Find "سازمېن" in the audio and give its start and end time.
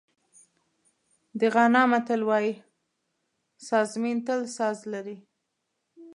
3.67-4.17